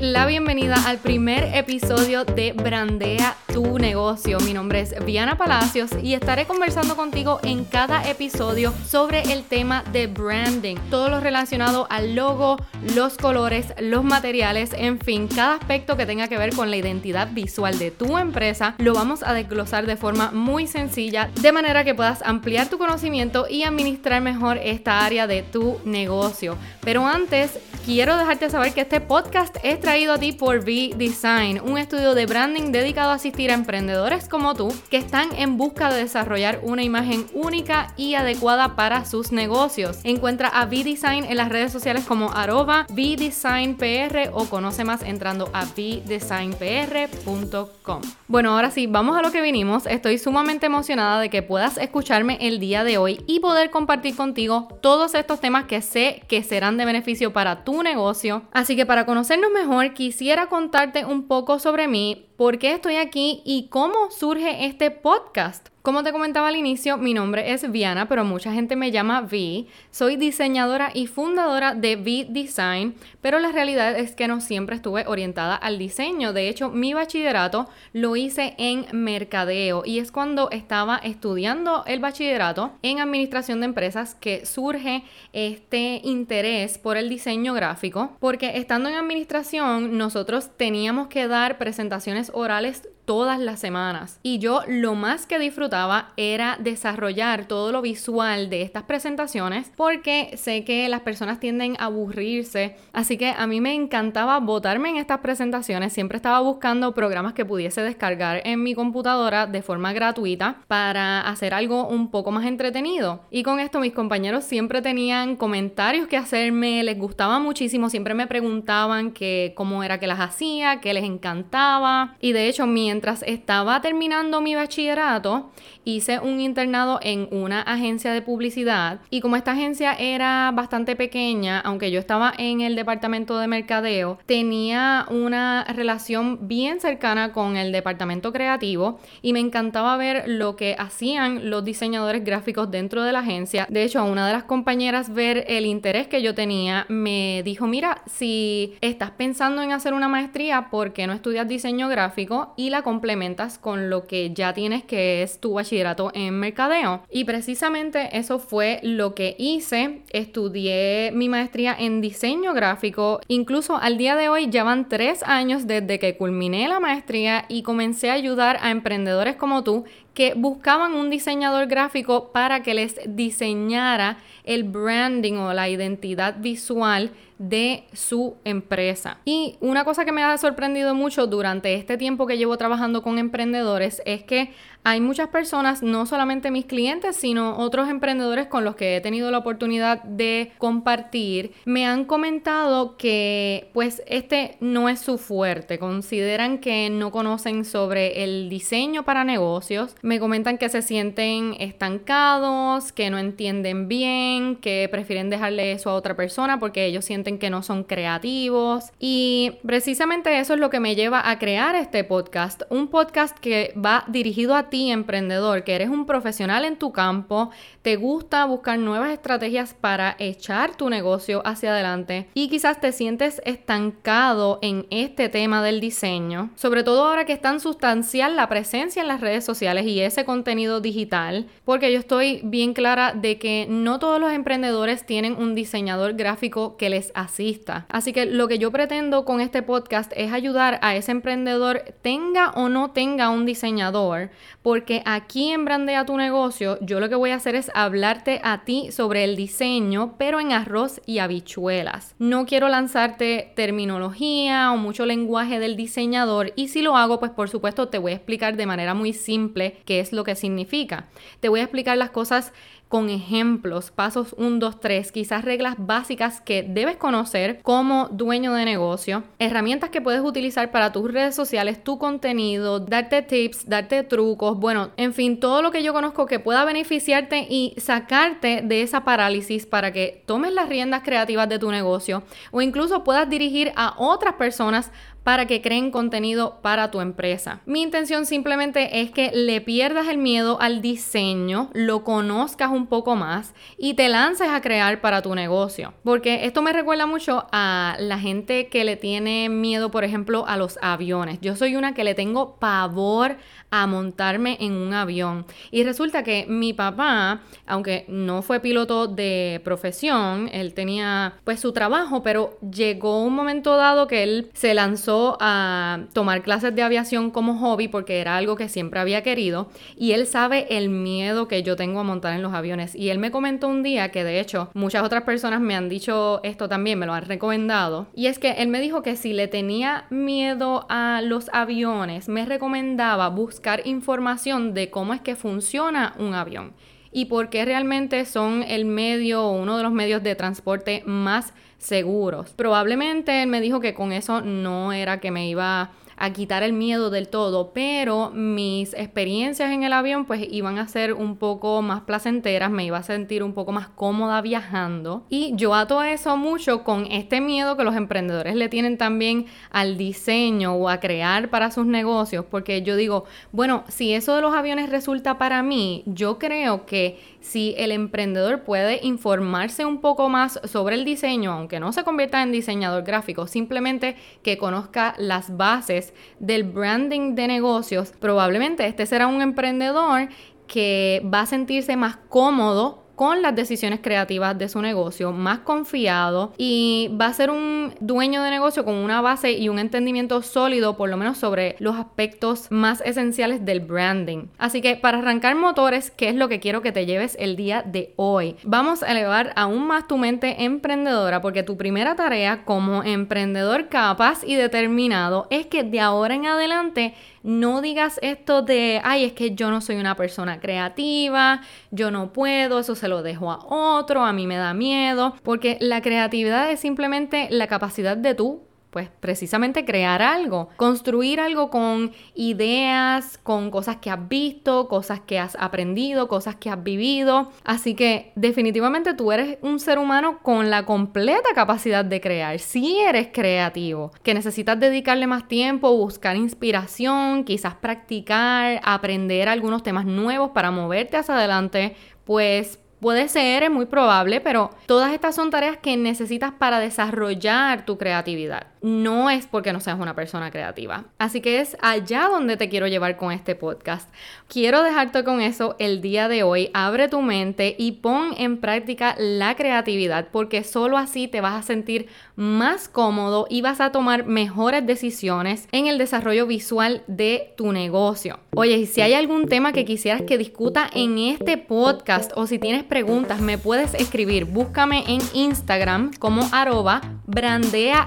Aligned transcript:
La 0.00 0.24
bienvenida 0.24 0.76
al 0.86 0.96
primer 0.96 1.54
episodio 1.54 2.24
de 2.24 2.54
Brandea 2.54 3.36
tu 3.52 3.78
negocio. 3.78 4.40
Mi 4.40 4.54
nombre 4.54 4.80
es 4.80 4.94
Viana 5.04 5.36
Palacios 5.36 5.90
y 6.02 6.14
estaré 6.14 6.46
conversando 6.46 6.96
contigo 6.96 7.38
en 7.42 7.66
cada 7.66 8.08
episodio 8.08 8.72
sobre 8.86 9.20
el 9.30 9.44
tema 9.44 9.84
de 9.92 10.06
branding, 10.06 10.76
todo 10.88 11.10
lo 11.10 11.20
relacionado 11.20 11.86
al 11.90 12.14
logo, 12.14 12.56
los 12.94 13.18
colores, 13.18 13.74
los 13.78 14.02
materiales, 14.02 14.70
en 14.72 14.98
fin, 15.00 15.28
cada 15.28 15.56
aspecto 15.56 15.98
que 15.98 16.06
tenga 16.06 16.28
que 16.28 16.38
ver 16.38 16.54
con 16.54 16.70
la 16.70 16.78
identidad 16.78 17.28
visual 17.32 17.78
de 17.78 17.90
tu 17.90 18.16
empresa, 18.16 18.76
lo 18.78 18.94
vamos 18.94 19.22
a 19.22 19.34
desglosar 19.34 19.84
de 19.84 19.98
forma 19.98 20.30
muy 20.30 20.66
sencilla, 20.66 21.28
de 21.42 21.52
manera 21.52 21.84
que 21.84 21.94
puedas 21.94 22.22
ampliar 22.22 22.68
tu 22.68 22.78
conocimiento 22.78 23.46
y 23.50 23.64
administrar 23.64 24.22
mejor 24.22 24.56
esta 24.56 25.04
área 25.04 25.26
de 25.26 25.42
tu 25.42 25.78
negocio. 25.84 26.56
Pero 26.80 27.06
antes, 27.06 27.58
quiero 27.94 28.16
dejarte 28.16 28.48
saber 28.50 28.72
que 28.72 28.82
este 28.82 29.00
podcast 29.00 29.56
es 29.64 29.80
traído 29.80 30.12
a 30.12 30.18
ti 30.18 30.30
por 30.30 30.58
V 30.58 30.92
Design, 30.96 31.60
un 31.60 31.76
estudio 31.76 32.14
de 32.14 32.24
branding 32.24 32.70
dedicado 32.70 33.10
a 33.10 33.14
asistir 33.14 33.50
a 33.50 33.54
emprendedores 33.54 34.28
como 34.28 34.54
tú 34.54 34.72
que 34.90 34.96
están 34.96 35.30
en 35.36 35.56
busca 35.56 35.92
de 35.92 36.02
desarrollar 36.02 36.60
una 36.62 36.84
imagen 36.84 37.26
única 37.34 37.92
y 37.96 38.14
adecuada 38.14 38.76
para 38.76 39.04
sus 39.06 39.32
negocios. 39.32 39.98
Encuentra 40.04 40.46
a 40.46 40.66
V 40.66 40.84
Design 40.84 41.24
en 41.24 41.36
las 41.36 41.48
redes 41.48 41.72
sociales 41.72 42.04
como 42.04 42.30
arroba 42.30 42.86
VDesignPR 42.90 44.30
o 44.34 44.44
conoce 44.44 44.84
más 44.84 45.02
entrando 45.02 45.50
a 45.52 45.64
vdesignpr.com. 45.64 48.02
Bueno, 48.28 48.52
ahora 48.52 48.70
sí, 48.70 48.86
vamos 48.86 49.18
a 49.18 49.22
lo 49.22 49.32
que 49.32 49.42
vinimos. 49.42 49.86
Estoy 49.86 50.18
sumamente 50.18 50.66
emocionada 50.66 51.18
de 51.18 51.28
que 51.28 51.42
puedas 51.42 51.76
escucharme 51.76 52.38
el 52.40 52.60
día 52.60 52.84
de 52.84 52.98
hoy 52.98 53.24
y 53.26 53.40
poder 53.40 53.70
compartir 53.70 54.14
contigo 54.14 54.68
todos 54.80 55.16
estos 55.16 55.40
temas 55.40 55.64
que 55.64 55.82
sé 55.82 56.22
que 56.28 56.44
serán 56.44 56.76
de 56.76 56.84
beneficio 56.84 57.32
para 57.32 57.64
tu 57.64 57.79
negocio. 57.82 58.42
Así 58.52 58.76
que 58.76 58.86
para 58.86 59.06
conocernos 59.06 59.50
mejor, 59.50 59.92
quisiera 59.94 60.48
contarte 60.48 61.04
un 61.04 61.26
poco 61.28 61.58
sobre 61.58 61.88
mí, 61.88 62.29
por 62.40 62.58
qué 62.58 62.72
estoy 62.72 62.96
aquí 62.96 63.42
y 63.44 63.68
cómo 63.68 64.10
surge 64.10 64.64
este 64.64 64.90
podcast. 64.90 65.68
Como 65.82 66.02
te 66.02 66.12
comentaba 66.12 66.48
al 66.48 66.56
inicio, 66.56 66.98
mi 66.98 67.14
nombre 67.14 67.52
es 67.52 67.70
Viana, 67.72 68.06
pero 68.06 68.22
mucha 68.22 68.52
gente 68.52 68.76
me 68.76 68.90
llama 68.90 69.22
Vi. 69.22 69.66
Soy 69.90 70.16
diseñadora 70.16 70.90
y 70.92 71.06
fundadora 71.06 71.74
de 71.74 71.96
V 71.96 72.26
Design, 72.28 72.94
pero 73.22 73.38
la 73.38 73.50
realidad 73.50 73.98
es 73.98 74.14
que 74.14 74.28
no 74.28 74.42
siempre 74.42 74.76
estuve 74.76 75.06
orientada 75.06 75.54
al 75.54 75.78
diseño. 75.78 76.34
De 76.34 76.50
hecho, 76.50 76.68
mi 76.68 76.92
bachillerato 76.92 77.66
lo 77.94 78.14
hice 78.14 78.54
en 78.58 78.88
mercadeo 78.92 79.82
y 79.86 80.00
es 80.00 80.12
cuando 80.12 80.50
estaba 80.50 80.98
estudiando 80.98 81.82
el 81.86 82.00
bachillerato 82.00 82.72
en 82.82 83.00
administración 83.00 83.60
de 83.60 83.66
empresas 83.66 84.14
que 84.14 84.44
surge 84.44 85.02
este 85.32 86.02
interés 86.04 86.76
por 86.76 86.98
el 86.98 87.08
diseño 87.08 87.54
gráfico, 87.54 88.18
porque 88.20 88.58
estando 88.58 88.90
en 88.90 88.96
administración 88.96 89.96
nosotros 89.96 90.50
teníamos 90.58 91.08
que 91.08 91.26
dar 91.26 91.56
presentaciones 91.56 92.29
orales 92.32 92.88
todas 93.10 93.40
las 93.40 93.58
semanas. 93.58 94.20
Y 94.22 94.38
yo 94.38 94.62
lo 94.68 94.94
más 94.94 95.26
que 95.26 95.40
disfrutaba 95.40 96.12
era 96.16 96.56
desarrollar 96.60 97.46
todo 97.46 97.72
lo 97.72 97.82
visual 97.82 98.48
de 98.50 98.62
estas 98.62 98.84
presentaciones 98.84 99.72
porque 99.76 100.30
sé 100.36 100.62
que 100.62 100.88
las 100.88 101.00
personas 101.00 101.40
tienden 101.40 101.74
a 101.80 101.86
aburrirse. 101.86 102.76
Así 102.92 103.18
que 103.18 103.34
a 103.36 103.48
mí 103.48 103.60
me 103.60 103.74
encantaba 103.74 104.38
botarme 104.38 104.90
en 104.90 104.96
estas 104.96 105.18
presentaciones. 105.18 105.92
Siempre 105.92 106.18
estaba 106.18 106.38
buscando 106.38 106.94
programas 106.94 107.32
que 107.32 107.44
pudiese 107.44 107.82
descargar 107.82 108.42
en 108.44 108.62
mi 108.62 108.76
computadora 108.76 109.48
de 109.48 109.62
forma 109.62 109.92
gratuita 109.92 110.60
para 110.68 111.20
hacer 111.22 111.52
algo 111.52 111.88
un 111.88 112.12
poco 112.12 112.30
más 112.30 112.46
entretenido. 112.46 113.22
Y 113.28 113.42
con 113.42 113.58
esto 113.58 113.80
mis 113.80 113.92
compañeros 113.92 114.44
siempre 114.44 114.82
tenían 114.82 115.34
comentarios 115.34 116.06
que 116.06 116.16
hacerme, 116.16 116.84
les 116.84 116.96
gustaba 116.96 117.40
muchísimo, 117.40 117.90
siempre 117.90 118.14
me 118.14 118.28
preguntaban 118.28 119.10
que 119.10 119.52
cómo 119.56 119.82
era 119.82 119.98
que 119.98 120.06
las 120.06 120.20
hacía, 120.20 120.80
que 120.80 120.94
les 120.94 121.02
encantaba. 121.02 122.14
Y 122.20 122.30
de 122.30 122.46
hecho, 122.46 122.68
mientras 122.68 122.99
mientras 123.00 123.22
estaba 123.22 123.80
terminando 123.80 124.42
mi 124.42 124.54
bachillerato, 124.54 125.48
hice 125.84 126.18
un 126.18 126.38
internado 126.38 127.00
en 127.02 127.28
una 127.30 127.62
agencia 127.62 128.12
de 128.12 128.20
publicidad 128.20 129.00
y 129.08 129.22
como 129.22 129.36
esta 129.36 129.52
agencia 129.52 129.94
era 129.94 130.52
bastante 130.54 130.96
pequeña, 130.96 131.60
aunque 131.60 131.90
yo 131.90 131.98
estaba 131.98 132.34
en 132.36 132.60
el 132.60 132.76
departamento 132.76 133.38
de 133.38 133.46
mercadeo, 133.46 134.18
tenía 134.26 135.06
una 135.08 135.64
relación 135.64 136.46
bien 136.46 136.78
cercana 136.78 137.32
con 137.32 137.56
el 137.56 137.72
departamento 137.72 138.34
creativo 138.34 139.00
y 139.22 139.32
me 139.32 139.40
encantaba 139.40 139.96
ver 139.96 140.24
lo 140.26 140.56
que 140.56 140.76
hacían 140.78 141.48
los 141.48 141.64
diseñadores 141.64 142.22
gráficos 142.22 142.70
dentro 142.70 143.02
de 143.02 143.12
la 143.12 143.20
agencia. 143.20 143.66
De 143.70 143.82
hecho, 143.82 144.00
a 144.00 144.04
una 144.04 144.26
de 144.26 144.34
las 144.34 144.44
compañeras 144.44 145.14
ver 145.14 145.46
el 145.48 145.64
interés 145.64 146.06
que 146.06 146.20
yo 146.20 146.34
tenía, 146.34 146.84
me 146.90 147.40
dijo, 147.46 147.66
mira, 147.66 148.02
si 148.04 148.74
estás 148.82 149.12
pensando 149.12 149.62
en 149.62 149.72
hacer 149.72 149.94
una 149.94 150.08
maestría, 150.08 150.68
¿por 150.68 150.92
qué 150.92 151.06
no 151.06 151.14
estudias 151.14 151.48
diseño 151.48 151.88
gráfico 151.88 152.52
y 152.58 152.68
la 152.68 152.82
complementas 152.90 153.56
con 153.56 153.88
lo 153.88 154.08
que 154.08 154.32
ya 154.34 154.52
tienes 154.52 154.82
que 154.82 155.22
es 155.22 155.38
tu 155.38 155.52
bachillerato 155.52 156.10
en 156.12 156.34
mercadeo. 156.34 157.04
Y 157.08 157.22
precisamente 157.22 158.18
eso 158.18 158.40
fue 158.40 158.80
lo 158.82 159.14
que 159.14 159.36
hice. 159.38 160.02
Estudié 160.10 161.12
mi 161.12 161.28
maestría 161.28 161.72
en 161.78 162.00
diseño 162.00 162.52
gráfico. 162.52 163.20
Incluso 163.28 163.76
al 163.76 163.96
día 163.96 164.16
de 164.16 164.28
hoy 164.28 164.50
ya 164.50 164.64
van 164.64 164.88
tres 164.88 165.22
años 165.22 165.68
desde 165.68 166.00
que 166.00 166.16
culminé 166.16 166.66
la 166.66 166.80
maestría 166.80 167.44
y 167.48 167.62
comencé 167.62 168.10
a 168.10 168.14
ayudar 168.14 168.58
a 168.60 168.72
emprendedores 168.72 169.36
como 169.36 169.62
tú 169.62 169.84
que 170.14 170.34
buscaban 170.34 170.94
un 170.94 171.10
diseñador 171.10 171.66
gráfico 171.66 172.30
para 172.32 172.62
que 172.62 172.74
les 172.74 173.00
diseñara 173.06 174.18
el 174.44 174.64
branding 174.64 175.34
o 175.34 175.52
la 175.52 175.68
identidad 175.68 176.36
visual 176.38 177.12
de 177.38 177.84
su 177.94 178.36
empresa. 178.44 179.18
Y 179.24 179.56
una 179.60 179.84
cosa 179.84 180.04
que 180.04 180.12
me 180.12 180.22
ha 180.22 180.36
sorprendido 180.36 180.94
mucho 180.94 181.26
durante 181.26 181.74
este 181.74 181.96
tiempo 181.96 182.26
que 182.26 182.36
llevo 182.36 182.58
trabajando 182.58 183.02
con 183.02 183.18
emprendedores 183.18 184.02
es 184.04 184.22
que 184.22 184.52
hay 184.82 185.00
muchas 185.00 185.28
personas, 185.28 185.82
no 185.82 186.06
solamente 186.06 186.50
mis 186.50 186.64
clientes, 186.64 187.16
sino 187.16 187.58
otros 187.58 187.88
emprendedores 187.88 188.46
con 188.46 188.64
los 188.64 188.76
que 188.76 188.96
he 188.96 189.00
tenido 189.00 189.30
la 189.30 189.38
oportunidad 189.38 190.02
de 190.04 190.52
compartir, 190.58 191.52
me 191.64 191.86
han 191.86 192.04
comentado 192.04 192.96
que 192.96 193.68
pues 193.74 194.02
este 194.06 194.56
no 194.60 194.88
es 194.88 195.00
su 195.00 195.18
fuerte, 195.18 195.78
consideran 195.78 196.58
que 196.58 196.88
no 196.88 197.10
conocen 197.10 197.64
sobre 197.64 198.24
el 198.24 198.48
diseño 198.48 199.04
para 199.04 199.24
negocios, 199.24 199.94
me 200.02 200.18
comentan 200.18 200.56
que 200.56 200.68
se 200.68 200.82
sienten 200.82 201.56
estancados, 201.58 202.92
que 202.92 203.10
no 203.10 203.18
entienden 203.18 203.88
bien, 203.88 204.56
que 204.56 204.88
prefieren 204.90 205.28
dejarle 205.28 205.72
eso 205.72 205.90
a 205.90 205.94
otra 205.94 206.16
persona 206.16 206.58
porque 206.58 206.86
ellos 206.86 207.04
sienten 207.04 207.38
que 207.38 207.50
no 207.50 207.62
son 207.62 207.84
creativos. 207.84 208.90
Y 208.98 209.52
precisamente 209.66 210.38
eso 210.38 210.54
es 210.54 210.60
lo 210.60 210.70
que 210.70 210.80
me 210.80 210.94
lleva 210.94 211.28
a 211.28 211.38
crear 211.38 211.74
este 211.74 212.04
podcast, 212.04 212.62
un 212.70 212.88
podcast 212.88 213.38
que 213.38 213.74
va 213.76 214.04
dirigido 214.08 214.54
a 214.54 214.69
ti, 214.70 214.90
emprendedor, 214.90 215.64
que 215.64 215.74
eres 215.74 215.90
un 215.90 216.06
profesional 216.06 216.64
en 216.64 216.76
tu 216.76 216.92
campo, 216.92 217.50
te 217.82 217.96
gusta 217.96 218.44
buscar 218.44 218.78
nuevas 218.78 219.10
estrategias 219.10 219.74
para 219.74 220.16
echar 220.18 220.76
tu 220.76 220.88
negocio 220.88 221.42
hacia 221.44 221.72
adelante 221.72 222.28
y 222.34 222.48
quizás 222.48 222.80
te 222.80 222.92
sientes 222.92 223.42
estancado 223.44 224.58
en 224.62 224.86
este 224.90 225.28
tema 225.28 225.62
del 225.62 225.80
diseño, 225.80 226.50
sobre 226.54 226.82
todo 226.82 227.06
ahora 227.06 227.24
que 227.24 227.32
es 227.32 227.40
tan 227.40 227.60
sustancial 227.60 228.36
la 228.36 228.48
presencia 228.48 229.02
en 229.02 229.08
las 229.08 229.20
redes 229.20 229.44
sociales 229.44 229.86
y 229.86 230.00
ese 230.00 230.24
contenido 230.24 230.80
digital, 230.80 231.46
porque 231.64 231.92
yo 231.92 231.98
estoy 231.98 232.40
bien 232.44 232.72
clara 232.72 233.12
de 233.12 233.38
que 233.38 233.66
no 233.68 233.98
todos 233.98 234.20
los 234.20 234.32
emprendedores 234.32 235.04
tienen 235.04 235.36
un 235.36 235.54
diseñador 235.54 236.14
gráfico 236.14 236.76
que 236.76 236.90
les 236.90 237.12
asista. 237.14 237.86
Así 237.88 238.12
que 238.12 238.26
lo 238.26 238.48
que 238.48 238.58
yo 238.58 238.70
pretendo 238.70 239.24
con 239.24 239.40
este 239.40 239.62
podcast 239.62 240.12
es 240.16 240.32
ayudar 240.32 240.78
a 240.82 240.94
ese 240.94 241.12
emprendedor, 241.12 241.82
tenga 242.02 242.50
o 242.50 242.68
no 242.68 242.90
tenga 242.90 243.30
un 243.30 243.46
diseñador, 243.46 244.30
porque 244.62 245.02
aquí 245.06 245.50
en 245.50 245.64
Brandea 245.64 246.04
tu 246.04 246.16
negocio, 246.16 246.78
yo 246.80 247.00
lo 247.00 247.08
que 247.08 247.14
voy 247.14 247.30
a 247.30 247.36
hacer 247.36 247.54
es 247.54 247.70
hablarte 247.74 248.40
a 248.44 248.64
ti 248.64 248.92
sobre 248.92 249.24
el 249.24 249.36
diseño, 249.36 250.16
pero 250.18 250.40
en 250.40 250.52
arroz 250.52 251.00
y 251.06 251.18
habichuelas. 251.18 252.14
No 252.18 252.44
quiero 252.44 252.68
lanzarte 252.68 253.52
terminología 253.56 254.72
o 254.72 254.76
mucho 254.76 255.06
lenguaje 255.06 255.58
del 255.58 255.76
diseñador 255.76 256.52
y 256.56 256.68
si 256.68 256.82
lo 256.82 256.96
hago, 256.96 257.18
pues 257.18 257.32
por 257.32 257.48
supuesto 257.48 257.88
te 257.88 257.98
voy 257.98 258.12
a 258.12 258.16
explicar 258.16 258.56
de 258.56 258.66
manera 258.66 258.94
muy 258.94 259.12
simple 259.12 259.78
qué 259.84 260.00
es 260.00 260.12
lo 260.12 260.24
que 260.24 260.34
significa. 260.34 261.08
Te 261.40 261.48
voy 261.48 261.60
a 261.60 261.64
explicar 261.64 261.96
las 261.96 262.10
cosas 262.10 262.52
con 262.90 263.08
ejemplos, 263.08 263.92
pasos 263.92 264.34
1, 264.36 264.58
2, 264.58 264.80
3, 264.80 265.12
quizás 265.12 265.44
reglas 265.44 265.76
básicas 265.78 266.40
que 266.40 266.64
debes 266.64 266.96
conocer 266.96 267.60
como 267.62 268.08
dueño 268.10 268.52
de 268.52 268.64
negocio, 268.64 269.22
herramientas 269.38 269.90
que 269.90 270.00
puedes 270.00 270.22
utilizar 270.22 270.72
para 270.72 270.90
tus 270.90 271.08
redes 271.08 271.36
sociales, 271.36 271.84
tu 271.84 272.00
contenido, 272.00 272.80
darte 272.80 273.22
tips, 273.22 273.68
darte 273.68 274.02
trucos, 274.02 274.58
bueno, 274.58 274.90
en 274.96 275.14
fin, 275.14 275.38
todo 275.38 275.62
lo 275.62 275.70
que 275.70 275.84
yo 275.84 275.92
conozco 275.92 276.26
que 276.26 276.40
pueda 276.40 276.64
beneficiarte 276.64 277.46
y 277.48 277.76
sacarte 277.78 278.62
de 278.64 278.82
esa 278.82 279.04
parálisis 279.04 279.66
para 279.66 279.92
que 279.92 280.24
tomes 280.26 280.52
las 280.52 280.68
riendas 280.68 281.02
creativas 281.04 281.48
de 281.48 281.60
tu 281.60 281.70
negocio 281.70 282.24
o 282.50 282.60
incluso 282.60 283.04
puedas 283.04 283.30
dirigir 283.30 283.72
a 283.76 283.94
otras 283.98 284.34
personas 284.34 284.90
para 285.22 285.46
que 285.46 285.60
creen 285.60 285.90
contenido 285.90 286.58
para 286.62 286.90
tu 286.90 287.00
empresa. 287.00 287.60
Mi 287.66 287.82
intención 287.82 288.26
simplemente 288.26 289.00
es 289.00 289.10
que 289.10 289.30
le 289.32 289.60
pierdas 289.60 290.08
el 290.08 290.18
miedo 290.18 290.60
al 290.60 290.80
diseño, 290.80 291.70
lo 291.72 292.04
conozcas 292.04 292.70
un 292.70 292.86
poco 292.86 293.16
más 293.16 293.54
y 293.76 293.94
te 293.94 294.08
lances 294.08 294.48
a 294.48 294.60
crear 294.60 295.00
para 295.00 295.22
tu 295.22 295.34
negocio. 295.34 295.94
Porque 296.04 296.46
esto 296.46 296.62
me 296.62 296.72
recuerda 296.72 297.06
mucho 297.06 297.46
a 297.52 297.96
la 297.98 298.18
gente 298.18 298.68
que 298.68 298.84
le 298.84 298.96
tiene 298.96 299.48
miedo, 299.48 299.90
por 299.90 300.04
ejemplo, 300.04 300.44
a 300.46 300.56
los 300.56 300.78
aviones. 300.82 301.38
Yo 301.40 301.56
soy 301.56 301.76
una 301.76 301.94
que 301.94 302.04
le 302.04 302.14
tengo 302.14 302.56
pavor 302.56 303.36
a 303.70 303.86
montarme 303.86 304.56
en 304.60 304.72
un 304.72 304.94
avión. 304.94 305.46
Y 305.70 305.84
resulta 305.84 306.24
que 306.24 306.46
mi 306.48 306.72
papá, 306.72 307.42
aunque 307.66 308.04
no 308.08 308.42
fue 308.42 308.60
piloto 308.60 309.06
de 309.06 309.60
profesión, 309.64 310.48
él 310.52 310.74
tenía 310.74 311.34
pues 311.44 311.60
su 311.60 311.72
trabajo, 311.72 312.22
pero 312.22 312.58
llegó 312.60 313.22
un 313.22 313.34
momento 313.34 313.76
dado 313.76 314.06
que 314.06 314.22
él 314.22 314.50
se 314.54 314.74
lanzó 314.74 315.09
a 315.40 316.00
tomar 316.12 316.42
clases 316.42 316.74
de 316.74 316.82
aviación 316.82 317.30
como 317.30 317.58
hobby 317.58 317.88
porque 317.88 318.20
era 318.20 318.36
algo 318.36 318.56
que 318.56 318.68
siempre 318.68 319.00
había 319.00 319.22
querido 319.22 319.68
y 319.96 320.12
él 320.12 320.26
sabe 320.26 320.66
el 320.76 320.88
miedo 320.88 321.48
que 321.48 321.62
yo 321.62 321.76
tengo 321.76 322.00
a 322.00 322.04
montar 322.04 322.34
en 322.34 322.42
los 322.42 322.54
aviones. 322.54 322.94
Y 322.94 323.10
él 323.10 323.18
me 323.18 323.30
comentó 323.30 323.68
un 323.68 323.82
día 323.82 324.10
que 324.10 324.24
de 324.24 324.40
hecho 324.40 324.70
muchas 324.74 325.02
otras 325.02 325.22
personas 325.24 325.60
me 325.60 325.74
han 325.74 325.88
dicho 325.88 326.40
esto 326.42 326.68
también, 326.68 326.98
me 326.98 327.06
lo 327.06 327.14
han 327.14 327.24
recomendado. 327.24 328.06
Y 328.14 328.26
es 328.26 328.38
que 328.38 328.52
él 328.52 328.68
me 328.68 328.80
dijo 328.80 329.02
que 329.02 329.16
si 329.16 329.32
le 329.32 329.48
tenía 329.48 330.06
miedo 330.10 330.86
a 330.88 331.20
los 331.22 331.50
aviones, 331.52 332.28
me 332.28 332.46
recomendaba 332.46 333.28
buscar 333.28 333.86
información 333.86 334.74
de 334.74 334.90
cómo 334.90 335.14
es 335.14 335.20
que 335.20 335.36
funciona 335.36 336.14
un 336.18 336.34
avión 336.34 336.72
y 337.12 337.26
por 337.26 337.50
qué 337.50 337.64
realmente 337.64 338.24
son 338.24 338.62
el 338.62 338.84
medio 338.84 339.44
o 339.44 339.52
uno 339.52 339.76
de 339.76 339.82
los 339.82 339.92
medios 339.92 340.22
de 340.22 340.34
transporte 340.34 341.02
más 341.06 341.52
seguros. 341.78 342.50
Probablemente 342.50 343.42
él 343.42 343.48
me 343.48 343.60
dijo 343.60 343.80
que 343.80 343.94
con 343.94 344.12
eso 344.12 344.42
no 344.42 344.92
era 344.92 345.18
que 345.18 345.30
me 345.30 345.48
iba 345.48 345.90
a 346.20 346.34
quitar 346.34 346.62
el 346.62 346.74
miedo 346.74 347.08
del 347.08 347.28
todo, 347.28 347.72
pero 347.72 348.30
mis 348.30 348.92
experiencias 348.92 349.72
en 349.72 349.84
el 349.84 349.94
avión 349.94 350.26
pues 350.26 350.46
iban 350.50 350.78
a 350.78 350.86
ser 350.86 351.14
un 351.14 351.36
poco 351.36 351.80
más 351.80 352.02
placenteras, 352.02 352.70
me 352.70 352.84
iba 352.84 352.98
a 352.98 353.02
sentir 353.02 353.42
un 353.42 353.54
poco 353.54 353.72
más 353.72 353.88
cómoda 353.88 354.42
viajando. 354.42 355.24
Y 355.30 355.52
yo 355.56 355.74
ato 355.74 356.02
eso 356.02 356.36
mucho 356.36 356.84
con 356.84 357.06
este 357.10 357.40
miedo 357.40 357.74
que 357.78 357.84
los 357.84 357.96
emprendedores 357.96 358.54
le 358.54 358.68
tienen 358.68 358.98
también 358.98 359.46
al 359.70 359.96
diseño 359.96 360.74
o 360.74 360.90
a 360.90 361.00
crear 361.00 361.48
para 361.48 361.70
sus 361.70 361.86
negocios, 361.86 362.44
porque 362.50 362.82
yo 362.82 362.96
digo, 362.96 363.24
bueno, 363.50 363.84
si 363.88 364.12
eso 364.12 364.34
de 364.34 364.42
los 364.42 364.54
aviones 364.54 364.90
resulta 364.90 365.38
para 365.38 365.62
mí, 365.62 366.02
yo 366.04 366.38
creo 366.38 366.84
que 366.84 367.18
si 367.40 367.74
el 367.78 367.92
emprendedor 367.92 368.64
puede 368.64 369.00
informarse 369.02 369.86
un 369.86 370.02
poco 370.02 370.28
más 370.28 370.60
sobre 370.64 370.96
el 370.96 371.06
diseño, 371.06 371.52
aunque 371.52 371.80
no 371.80 371.94
se 371.94 372.04
convierta 372.04 372.42
en 372.42 372.52
diseñador 372.52 373.04
gráfico, 373.04 373.46
simplemente 373.46 374.16
que 374.42 374.58
conozca 374.58 375.14
las 375.16 375.56
bases 375.56 376.09
del 376.38 376.64
branding 376.64 377.34
de 377.34 377.46
negocios, 377.46 378.12
probablemente 378.18 378.86
este 378.86 379.06
será 379.06 379.26
un 379.26 379.42
emprendedor 379.42 380.28
que 380.66 381.22
va 381.32 381.40
a 381.40 381.46
sentirse 381.46 381.96
más 381.96 382.16
cómodo 382.28 383.04
con 383.20 383.42
las 383.42 383.54
decisiones 383.54 384.00
creativas 384.00 384.56
de 384.56 384.70
su 384.70 384.80
negocio, 384.80 385.30
más 385.30 385.58
confiado 385.58 386.54
y 386.56 387.14
va 387.20 387.26
a 387.26 387.34
ser 387.34 387.50
un 387.50 387.92
dueño 388.00 388.42
de 388.42 388.48
negocio 388.48 388.82
con 388.82 388.94
una 388.94 389.20
base 389.20 389.52
y 389.52 389.68
un 389.68 389.78
entendimiento 389.78 390.40
sólido, 390.40 390.96
por 390.96 391.10
lo 391.10 391.18
menos 391.18 391.36
sobre 391.36 391.76
los 391.80 391.96
aspectos 391.96 392.68
más 392.70 393.02
esenciales 393.02 393.62
del 393.66 393.80
branding. 393.80 394.46
Así 394.56 394.80
que 394.80 394.96
para 394.96 395.18
arrancar 395.18 395.54
motores, 395.54 396.10
¿qué 396.10 396.30
es 396.30 396.34
lo 396.34 396.48
que 396.48 396.60
quiero 396.60 396.80
que 396.80 396.92
te 396.92 397.04
lleves 397.04 397.36
el 397.38 397.56
día 397.56 397.82
de 397.82 398.14
hoy? 398.16 398.56
Vamos 398.62 399.02
a 399.02 399.10
elevar 399.10 399.52
aún 399.54 399.86
más 399.86 400.08
tu 400.08 400.16
mente 400.16 400.64
emprendedora 400.64 401.42
porque 401.42 401.62
tu 401.62 401.76
primera 401.76 402.16
tarea 402.16 402.64
como 402.64 403.02
emprendedor 403.02 403.90
capaz 403.90 404.44
y 404.46 404.54
determinado 404.54 405.46
es 405.50 405.66
que 405.66 405.84
de 405.84 406.00
ahora 406.00 406.34
en 406.36 406.46
adelante 406.46 407.12
no 407.42 407.80
digas 407.80 408.18
esto 408.22 408.62
de, 408.62 409.00
ay, 409.04 409.24
es 409.24 409.32
que 409.32 409.54
yo 409.54 409.70
no 409.70 409.80
soy 409.80 409.96
una 409.96 410.16
persona 410.16 410.60
creativa, 410.60 411.60
yo 411.90 412.10
no 412.10 412.32
puedo, 412.32 412.80
eso 412.80 412.94
se 412.94 413.08
lo 413.08 413.22
dejo 413.22 413.50
a 413.50 413.64
otro, 413.64 414.24
a 414.24 414.32
mí 414.32 414.46
me 414.46 414.56
da 414.56 414.74
miedo, 414.74 415.34
porque 415.42 415.76
la 415.80 416.02
creatividad 416.02 416.70
es 416.70 416.80
simplemente 416.80 417.48
la 417.50 417.66
capacidad 417.66 418.16
de 418.16 418.34
tú 418.34 418.62
pues 418.90 419.08
precisamente 419.20 419.84
crear 419.84 420.20
algo, 420.22 420.68
construir 420.76 421.40
algo 421.40 421.70
con 421.70 422.12
ideas, 422.34 423.38
con 423.38 423.70
cosas 423.70 423.96
que 423.96 424.10
has 424.10 424.28
visto, 424.28 424.88
cosas 424.88 425.20
que 425.20 425.38
has 425.38 425.56
aprendido, 425.58 426.28
cosas 426.28 426.56
que 426.56 426.70
has 426.70 426.82
vivido. 426.82 427.52
Así 427.64 427.94
que 427.94 428.32
definitivamente 428.34 429.14
tú 429.14 429.32
eres 429.32 429.58
un 429.62 429.78
ser 429.80 429.98
humano 429.98 430.40
con 430.42 430.70
la 430.70 430.84
completa 430.84 431.50
capacidad 431.54 432.04
de 432.04 432.20
crear. 432.20 432.58
Si 432.58 432.98
eres 432.98 433.28
creativo, 433.32 434.12
que 434.22 434.34
necesitas 434.34 434.78
dedicarle 434.78 435.26
más 435.26 435.46
tiempo, 435.48 435.96
buscar 435.96 436.36
inspiración, 436.36 437.44
quizás 437.44 437.74
practicar, 437.74 438.80
aprender 438.82 439.48
algunos 439.48 439.82
temas 439.82 440.04
nuevos 440.04 440.50
para 440.50 440.70
moverte 440.70 441.16
hacia 441.16 441.36
adelante, 441.36 441.94
pues 442.24 442.80
Puede 443.00 443.28
ser, 443.28 443.62
es 443.62 443.70
muy 443.70 443.86
probable, 443.86 444.42
pero 444.42 444.70
todas 444.84 445.14
estas 445.14 445.34
son 445.34 445.48
tareas 445.48 445.78
que 445.78 445.96
necesitas 445.96 446.52
para 446.52 446.78
desarrollar 446.80 447.86
tu 447.86 447.96
creatividad. 447.96 448.66
No 448.82 449.28
es 449.28 449.46
porque 449.46 449.72
no 449.72 449.80
seas 449.80 450.00
una 450.00 450.14
persona 450.14 450.50
creativa. 450.50 451.04
Así 451.18 451.40
que 451.40 451.60
es 451.60 451.76
allá 451.80 452.28
donde 452.28 452.56
te 452.56 452.68
quiero 452.68 452.86
llevar 452.86 453.16
con 453.16 453.32
este 453.32 453.54
podcast. 453.54 454.08
Quiero 454.48 454.82
dejarte 454.82 455.22
con 455.22 455.40
eso 455.40 455.76
el 455.78 456.00
día 456.00 456.28
de 456.28 456.42
hoy. 456.42 456.70
Abre 456.72 457.08
tu 457.08 457.20
mente 457.20 457.74
y 457.78 457.92
pon 457.92 458.34
en 458.38 458.58
práctica 458.58 459.14
la 459.18 459.54
creatividad 459.54 460.28
porque 460.32 460.64
solo 460.64 460.96
así 460.96 461.28
te 461.28 461.40
vas 461.40 461.54
a 461.54 461.66
sentir 461.66 462.08
más 462.36 462.88
cómodo 462.88 463.46
y 463.50 463.60
vas 463.60 463.80
a 463.80 463.92
tomar 463.92 464.24
mejores 464.24 464.86
decisiones 464.86 465.68
en 465.72 465.86
el 465.86 465.98
desarrollo 465.98 466.46
visual 466.46 467.02
de 467.06 467.52
tu 467.56 467.72
negocio. 467.72 468.40
Oye, 468.56 468.78
y 468.78 468.86
si 468.86 469.02
hay 469.02 469.12
algún 469.12 469.46
tema 469.46 469.72
que 469.72 469.84
quisieras 469.84 470.22
que 470.22 470.38
discuta 470.38 470.88
en 470.92 471.18
este 471.18 471.58
podcast 471.58 472.32
o 472.34 472.46
si 472.46 472.58
tienes 472.58 472.84
preguntas, 472.84 473.40
me 473.40 473.58
puedes 473.58 473.94
escribir. 473.94 474.46
Búscame 474.46 475.04
en 475.06 475.20
Instagram 475.34 476.12
como 476.18 476.48
arroba 476.52 477.00
Brandea 477.26 478.06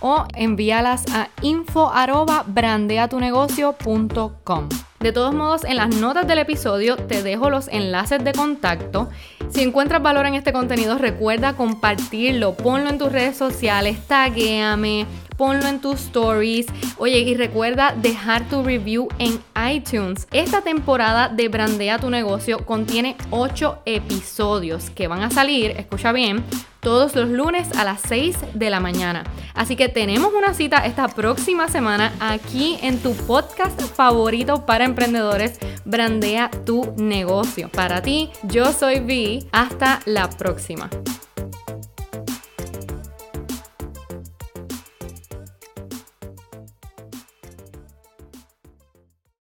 O 0.00 0.24
envíalas 0.34 1.04
a 1.12 1.28
info 1.40 1.90
arroba 1.92 2.44
brandeatunegocio.com. 2.46 4.68
De 5.00 5.12
todos 5.12 5.34
modos, 5.34 5.64
en 5.64 5.76
las 5.76 5.96
notas 5.96 6.28
del 6.28 6.38
episodio 6.38 6.96
te 6.96 7.24
dejo 7.24 7.50
los 7.50 7.66
enlaces 7.68 8.22
de 8.22 8.32
contacto. 8.32 9.10
Si 9.48 9.62
encuentras 9.62 10.00
valor 10.00 10.26
en 10.26 10.34
este 10.34 10.52
contenido, 10.52 10.96
recuerda 10.96 11.56
compartirlo, 11.56 12.54
ponlo 12.54 12.88
en 12.88 12.98
tus 12.98 13.10
redes 13.10 13.36
sociales, 13.36 13.98
taguéame, 14.06 15.06
ponlo 15.36 15.66
en 15.66 15.80
tus 15.80 16.02
stories. 16.02 16.66
Oye, 16.98 17.18
y 17.18 17.34
recuerda 17.34 17.96
dejar 17.96 18.48
tu 18.48 18.62
review 18.62 19.08
en 19.18 19.40
iTunes. 19.72 20.28
Esta 20.30 20.60
temporada 20.60 21.28
de 21.28 21.48
Brandea 21.48 21.98
tu 21.98 22.08
negocio 22.08 22.64
contiene 22.64 23.16
8 23.30 23.80
episodios 23.84 24.90
que 24.90 25.08
van 25.08 25.22
a 25.22 25.30
salir, 25.30 25.72
escucha 25.72 26.12
bien, 26.12 26.44
todos 26.82 27.14
los 27.14 27.30
lunes 27.30 27.68
a 27.78 27.84
las 27.84 28.02
6 28.02 28.36
de 28.54 28.68
la 28.68 28.80
mañana. 28.80 29.24
Así 29.54 29.76
que 29.76 29.88
tenemos 29.88 30.32
una 30.34 30.52
cita 30.52 30.84
esta 30.84 31.08
próxima 31.08 31.68
semana 31.68 32.12
aquí 32.20 32.78
en 32.82 32.98
tu 32.98 33.14
podcast 33.14 33.80
favorito 33.80 34.66
para 34.66 34.84
emprendedores, 34.84 35.58
Brandea 35.84 36.50
tu 36.66 36.94
negocio. 36.96 37.70
Para 37.70 38.02
ti, 38.02 38.30
yo 38.42 38.72
soy 38.72 39.00
Vi. 39.00 39.48
Hasta 39.52 40.00
la 40.06 40.28
próxima. 40.28 40.90